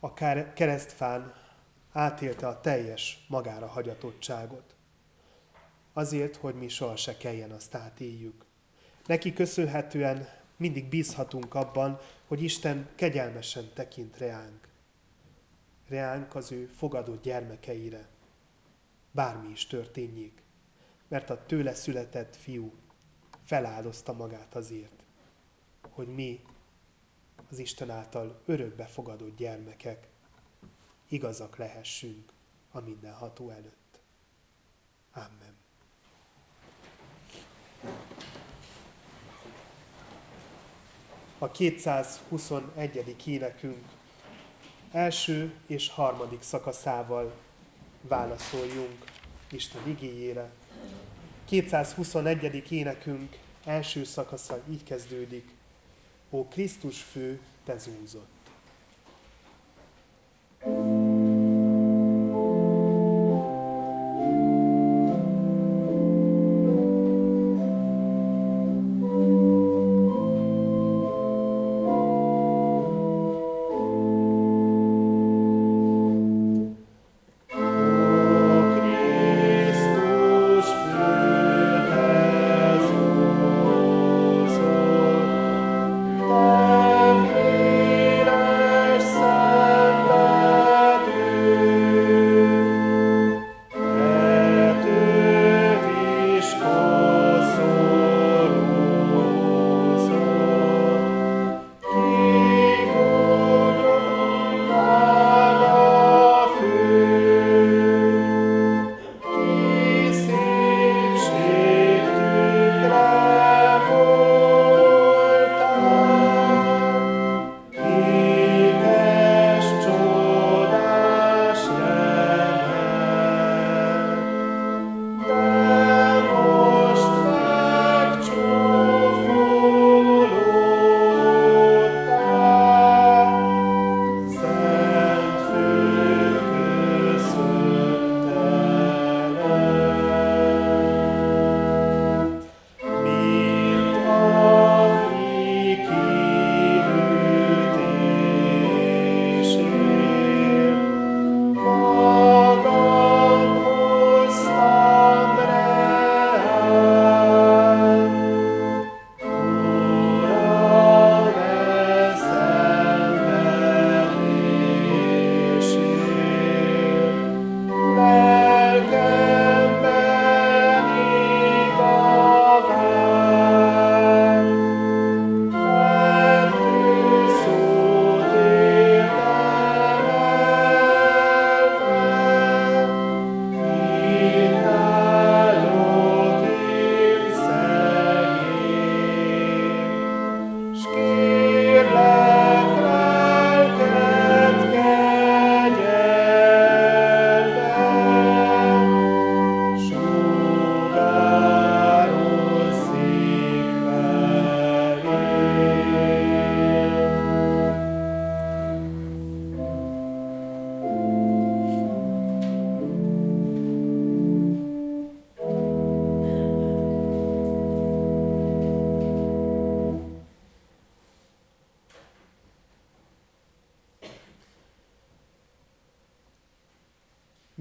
[0.00, 0.12] A
[0.54, 1.34] keresztfán
[1.92, 4.74] átélte a teljes magára hagyatottságot.
[5.92, 8.44] Azért, hogy mi soha se kelljen azt átéljük.
[9.06, 14.68] Neki köszönhetően mindig bízhatunk abban, hogy Isten kegyelmesen tekint reánk.
[15.88, 18.08] Reánk az ő fogadott gyermekeire.
[19.10, 20.42] Bármi is történjék.
[21.08, 22.72] Mert a tőle született fiú
[23.44, 25.04] feláldozta magát azért,
[25.90, 26.40] hogy mi
[27.50, 30.08] az Isten által örökbe fogadott gyermekek
[31.08, 32.32] igazak lehessünk
[32.70, 34.00] a mindenható előtt.
[35.12, 35.56] Amen.
[41.38, 43.16] A 221.
[43.26, 43.86] énekünk
[44.90, 47.34] első és harmadik szakaszával
[48.00, 49.04] válaszoljunk
[49.50, 50.50] Isten igéjére.
[51.44, 52.70] 221.
[52.70, 55.48] énekünk első szakasza így kezdődik.
[56.30, 58.37] Ó Krisztus fő, te zúzott.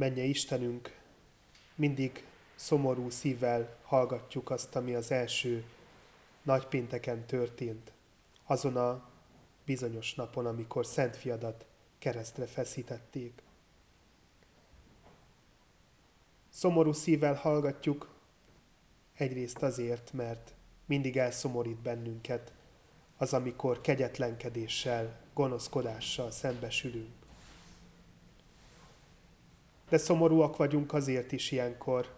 [0.07, 0.99] Menje Istenünk,
[1.75, 5.63] mindig szomorú szívvel hallgatjuk azt, ami az első
[6.43, 7.91] nagypénteken történt,
[8.45, 9.09] azon a
[9.65, 11.65] bizonyos napon, amikor Szent Fiadat
[11.99, 13.41] keresztre feszítették.
[16.49, 18.13] Szomorú szívvel hallgatjuk,
[19.13, 20.53] egyrészt azért, mert
[20.85, 22.53] mindig elszomorít bennünket
[23.17, 27.26] az, amikor kegyetlenkedéssel, gonoszkodással szembesülünk.
[29.89, 32.15] De szomorúak vagyunk azért is ilyenkor,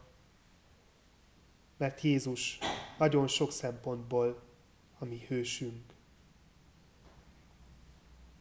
[1.78, 2.60] mert Jézus
[2.98, 4.42] nagyon sok szempontból
[4.98, 5.94] a mi hősünk.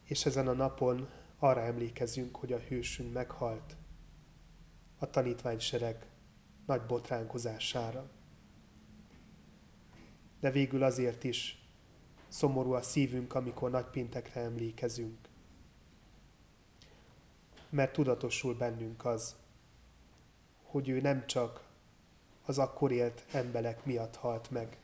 [0.03, 1.09] És ezen a napon
[1.39, 3.75] arra emlékezünk, hogy a hősünk meghalt
[4.97, 6.05] a tanítványsereg
[6.65, 8.09] nagy botránkozására.
[10.39, 11.67] De végül azért is
[12.27, 15.28] szomorú a szívünk, amikor nagypéntekre emlékezünk.
[17.69, 19.35] Mert tudatosul bennünk az,
[20.63, 21.67] hogy ő nem csak
[22.45, 24.77] az akkor élt emberek miatt halt meg,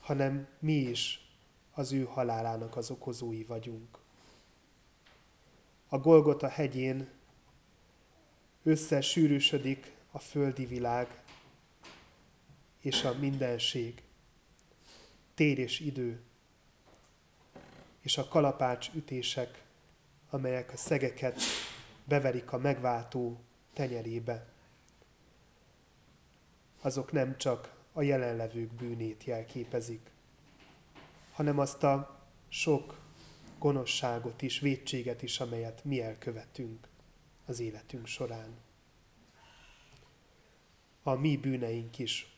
[0.00, 1.30] hanem mi is
[1.72, 3.98] az ő halálának az okozói vagyunk.
[5.88, 7.08] A Golgota hegyén
[8.62, 11.22] összesűrűsödik a földi világ
[12.80, 14.02] és a mindenség,
[15.34, 16.22] tér és idő,
[18.00, 19.61] és a kalapács ütések,
[20.32, 21.40] amelyek a szegeket
[22.04, 23.40] beverik a megváltó
[23.72, 24.46] tenyerébe.
[26.80, 30.10] Azok nem csak a jelenlevők bűnét jelképezik,
[31.32, 33.00] hanem azt a sok
[33.58, 36.88] gonoszságot is, vétséget is, amelyet mi elkövetünk
[37.46, 38.56] az életünk során.
[41.02, 42.36] A mi bűneink is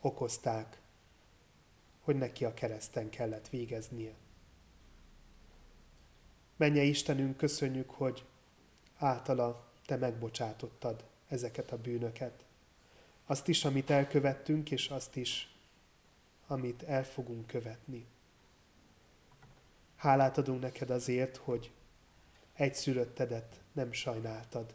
[0.00, 0.80] okozták,
[2.00, 4.14] hogy neki a kereszten kellett végeznie.
[6.58, 8.24] Menje Istenünk, köszönjük, hogy
[8.96, 12.44] általa te megbocsátottad ezeket a bűnöket.
[13.26, 15.54] Azt is, amit elkövettünk, és azt is,
[16.46, 18.06] amit el fogunk követni.
[19.96, 21.70] Hálát adunk neked azért, hogy
[22.54, 24.74] egy szülöttedet nem sajnáltad,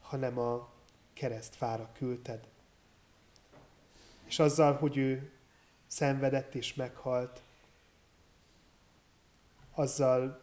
[0.00, 0.72] hanem a
[1.12, 2.48] keresztfára küldted.
[4.24, 5.32] És azzal, hogy ő
[5.86, 7.42] szenvedett és meghalt,
[9.78, 10.40] azzal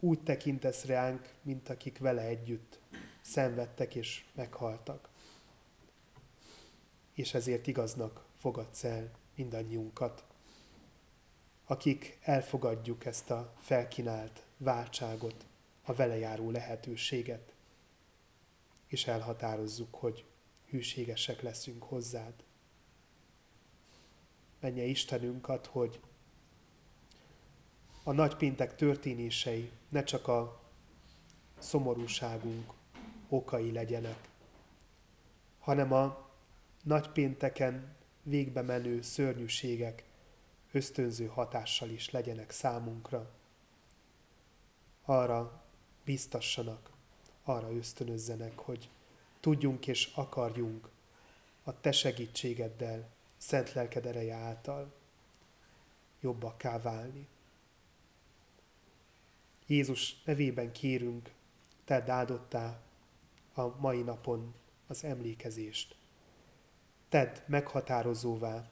[0.00, 2.80] úgy tekintesz ránk, mint akik vele együtt
[3.20, 5.08] szenvedtek és meghaltak.
[7.14, 10.24] És ezért igaznak fogadsz el mindannyiunkat,
[11.64, 15.46] akik elfogadjuk ezt a felkinált váltságot,
[15.84, 17.54] a vele járó lehetőséget,
[18.86, 20.24] és elhatározzuk, hogy
[20.68, 22.34] hűségesek leszünk hozzád.
[24.60, 26.00] Menje Istenünk ad, hogy
[28.02, 30.60] a nagypéntek történései ne csak a
[31.58, 32.72] szomorúságunk
[33.28, 34.28] okai legyenek,
[35.58, 36.30] hanem a
[36.82, 40.04] nagypénteken végbe menő szörnyűségek
[40.72, 43.30] ösztönző hatással is legyenek számunkra.
[45.04, 45.62] Arra
[46.04, 46.90] biztassanak,
[47.44, 48.88] arra ösztönözzenek, hogy
[49.40, 50.88] tudjunk és akarjunk
[51.64, 54.92] a Te segítségeddel, szent lelked ereje által
[56.20, 57.28] jobbakká válni.
[59.66, 61.32] Jézus nevében kérünk,
[61.84, 62.80] Te áldottá
[63.54, 64.54] a mai napon
[64.86, 65.96] az emlékezést.
[67.08, 68.70] Tedd meghatározóvá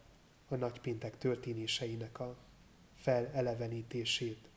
[0.49, 2.37] a nagypéntek történéseinek a
[2.95, 4.49] felelevenítését.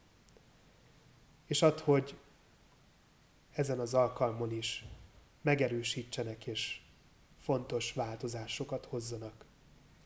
[1.46, 2.18] És add, hogy
[3.52, 4.86] ezen az alkalmon is
[5.42, 6.82] megerősítsenek és
[7.38, 9.46] fontos változásokat hozzanak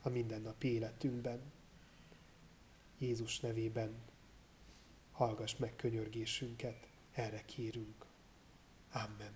[0.02, 1.42] a mindennapi életünkben.
[2.98, 3.96] Jézus nevében
[5.18, 8.06] hallgass meg könyörgésünket, erre kérünk.
[8.92, 9.34] Amen.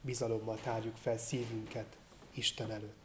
[0.00, 1.96] Bizalommal tárjuk fel szívünket
[2.34, 2.99] Isten előtt.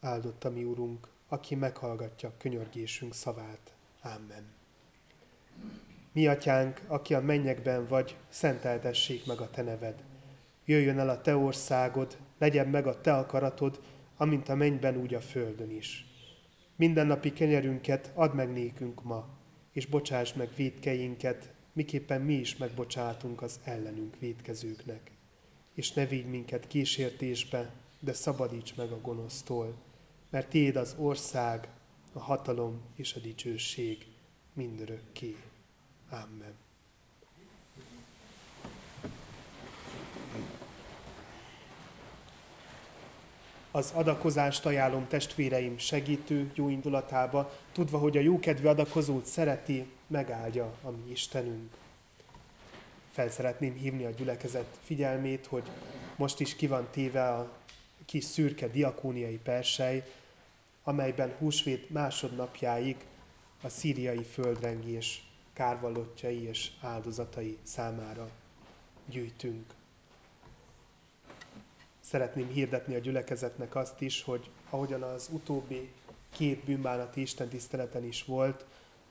[0.00, 3.74] Áldott a mi Urunk, aki meghallgatja könyörgésünk szavát.
[4.02, 4.44] Amen.
[6.12, 10.02] Mi atyánk, aki a mennyekben vagy, szenteltessék meg a te neved.
[10.64, 13.80] Jöjjön el a te országod, legyen meg a te akaratod,
[14.16, 16.06] amint a mennyben, úgy a földön is.
[16.76, 19.28] Mindennapi kenyerünket add meg nékünk ma,
[19.72, 25.10] és bocsáss meg védkeinket, miképpen mi is megbocsátunk az ellenünk védkezőknek.
[25.74, 29.74] És ne vigy minket kísértésbe, de szabadíts meg a gonosztól,
[30.30, 31.68] mert Tiéd az ország,
[32.12, 34.06] a hatalom és a dicsőség
[34.52, 35.36] mindörökké.
[36.10, 36.54] Amen.
[43.70, 50.90] Az adakozást ajánlom testvéreim segítő jó indulatába, tudva, hogy a jókedvű adakozót szereti, megáldja a
[50.90, 51.70] mi Istenünk.
[53.10, 55.62] Fel szeretném hívni a gyülekezet figyelmét, hogy
[56.16, 57.52] most is ki van téve a
[58.04, 60.04] kis szürke diakóniai persely,
[60.82, 62.96] amelyben húsvét másodnapjáig
[63.62, 68.28] a szíriai földrengés kárvallottjai és áldozatai számára
[69.06, 69.74] gyűjtünk.
[72.00, 75.92] Szeretném hirdetni a gyülekezetnek azt is, hogy ahogyan az utóbbi
[76.30, 78.64] két bűnbánati istentiszteleten is volt,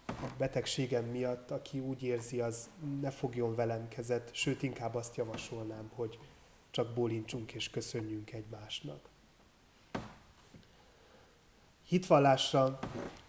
[0.05, 2.69] a betegségem miatt, aki úgy érzi, az
[3.01, 6.19] ne fogjon velem kezet, sőt inkább azt javasolnám, hogy
[6.71, 9.09] csak bólincsunk és köszönjünk egymásnak.
[11.89, 12.79] Hitvallásra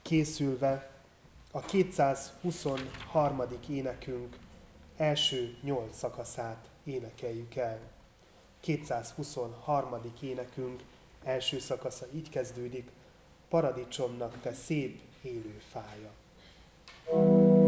[0.02, 0.90] készülve
[1.50, 3.42] a 223.
[3.68, 4.36] énekünk
[4.96, 7.78] első nyolc szakaszát énekeljük el.
[8.61, 9.96] 223.
[10.20, 10.82] énekünk
[11.24, 12.90] első szakasza így kezdődik,
[13.48, 16.11] Paradicsomnak te szép élő fája.
[17.04, 17.59] thank you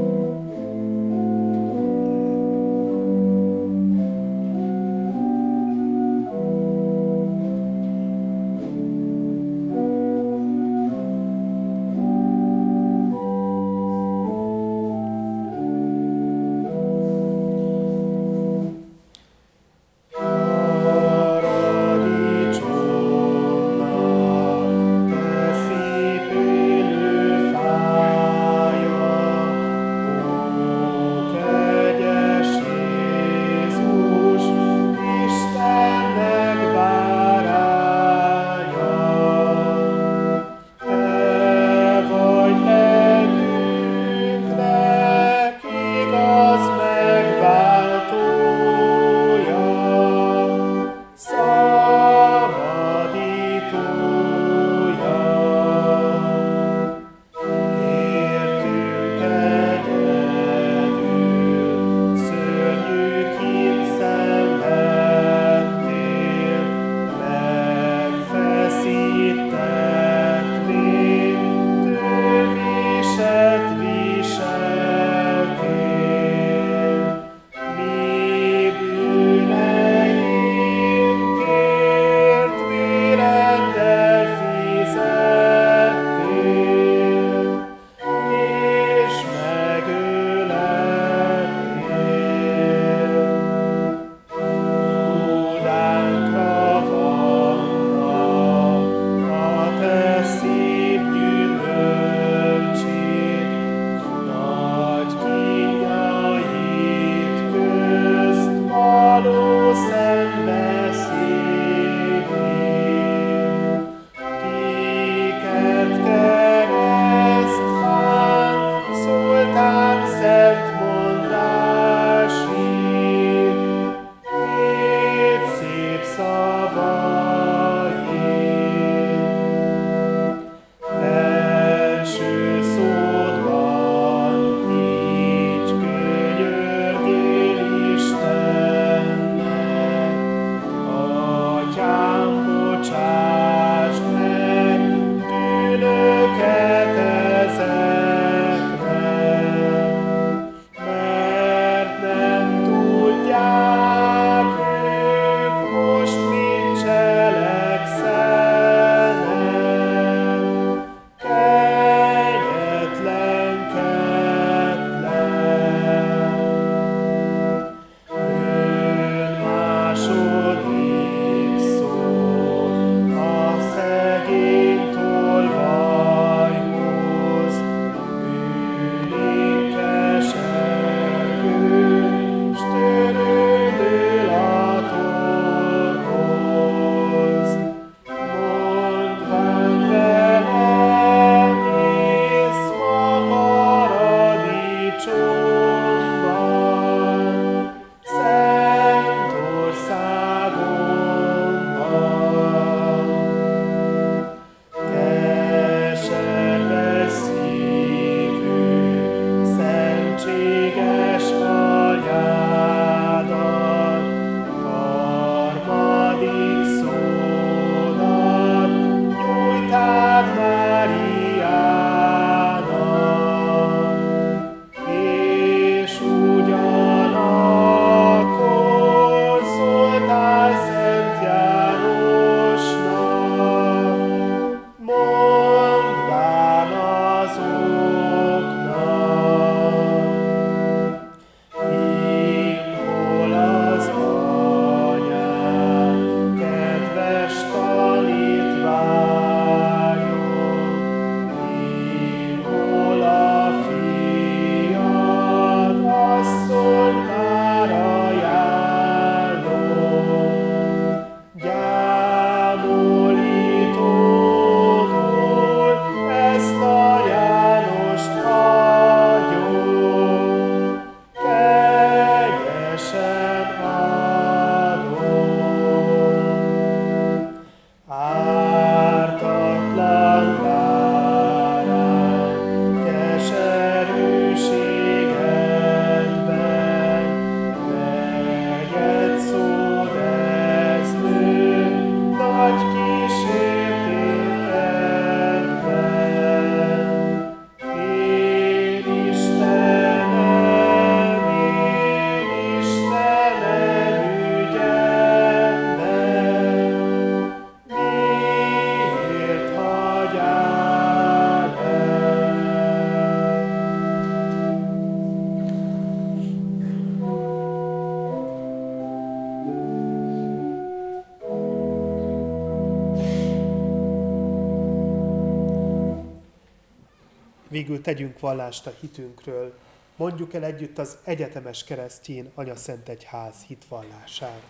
[327.62, 329.54] Végül tegyünk vallást a hitünkről,
[329.96, 334.42] mondjuk el együtt az egyetemes keresztjén Anya Szent Egyház hitvallását.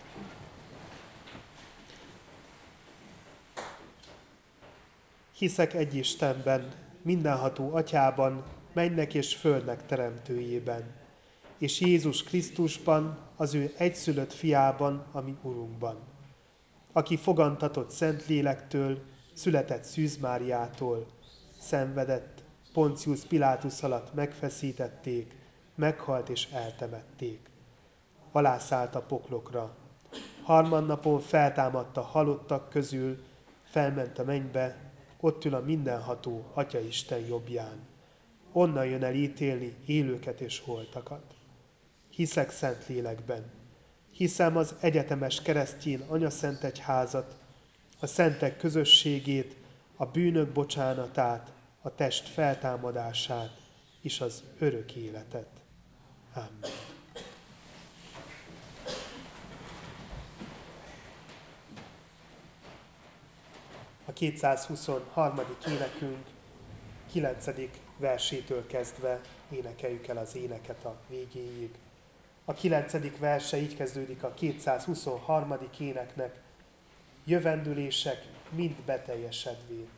[5.33, 10.83] Hiszek egy Istenben, mindenható atyában, mennek és földnek teremtőjében,
[11.59, 15.99] és Jézus Krisztusban, az ő egyszülött fiában, ami Urunkban,
[16.93, 19.03] aki fogantatott Szent Lélektől,
[19.35, 21.07] született Szűz Máriától,
[21.59, 22.32] szenvedett,
[22.73, 25.35] Poncius Pilátus alatt megfeszítették,
[25.75, 27.51] meghalt és eltemették.
[28.33, 29.77] Alászállt a poklokra.
[30.43, 33.23] Harmadnapon feltámadt a halottak közül,
[33.65, 34.77] felment a mennybe,
[35.21, 37.87] ott ül a mindenható Atya Isten jobbján.
[38.53, 41.35] Onnan jön el ítélni élőket és holtakat.
[42.11, 43.51] Hiszek szent lélekben.
[44.11, 47.37] Hiszem az egyetemes keresztjén Anya Szent Egyházat,
[48.01, 49.57] a szentek közösségét,
[49.97, 51.53] a bűnök bocsánatát,
[51.83, 53.61] a test feltámadását
[54.01, 55.49] és az örök életet.
[56.35, 56.71] Amen.
[64.05, 65.41] A 223.
[65.69, 66.27] énekünk
[67.13, 67.47] 9.
[67.99, 69.21] versétől kezdve
[69.51, 71.75] énekeljük el az éneket a végéig.
[72.45, 73.19] A 9.
[73.19, 75.55] verse így kezdődik a 223.
[75.79, 76.41] éneknek,
[77.25, 79.89] jövendülések mind beteljesedvén.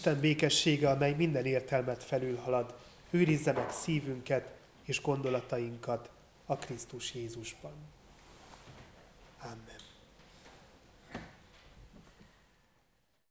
[0.00, 2.74] Isten békessége, amely minden értelmet felülhalad,
[3.10, 6.10] őrizze meg szívünket és gondolatainkat
[6.46, 7.72] a Krisztus Jézusban.